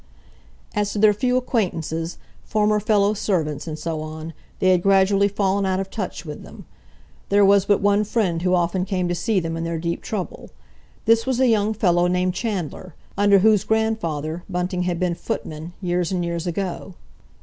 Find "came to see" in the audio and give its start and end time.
8.83-9.39